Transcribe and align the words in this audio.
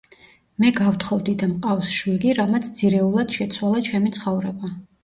მე 0.63 0.71
გავთხოვდი 0.79 1.35
და 1.43 1.51
მყავს 1.53 1.93
შვილი, 1.99 2.35
რამაც 2.41 2.73
ძირეულად 2.81 3.39
შეცვალა 3.39 3.89
ჩემი 3.91 4.17
ცხოვრება. 4.19 4.79